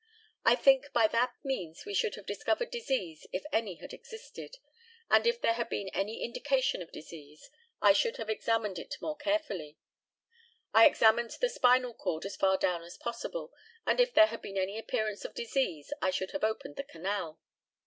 I 0.43 0.55
think 0.55 0.91
by 0.93 1.05
that 1.09 1.35
means 1.43 1.85
we 1.85 1.93
should 1.93 2.15
have 2.15 2.25
discovered 2.25 2.71
disease 2.71 3.27
if 3.31 3.43
any 3.53 3.75
had 3.75 3.93
existed; 3.93 4.57
and 5.11 5.27
if 5.27 5.39
there 5.39 5.53
had 5.53 5.69
been 5.69 5.89
any 5.89 6.23
indication 6.23 6.81
of 6.81 6.91
disease, 6.91 7.51
I 7.83 7.93
should 7.93 8.17
have 8.17 8.27
examined 8.27 8.79
it 8.79 8.95
more 8.99 9.15
carefully. 9.15 9.77
I 10.73 10.87
examined 10.87 11.37
the 11.39 11.49
spinal 11.49 11.93
cord 11.93 12.25
as 12.25 12.35
far 12.35 12.57
down 12.57 12.81
as 12.81 12.97
possible, 12.97 13.53
and 13.85 13.99
if 13.99 14.11
there 14.11 14.25
had 14.25 14.41
been 14.41 14.57
any 14.57 14.79
appearance 14.79 15.23
of 15.23 15.35
disease 15.35 15.93
I 16.01 16.09
should 16.09 16.31
have 16.31 16.43
opened 16.43 16.77
the 16.77 16.83
canal. 16.83 17.39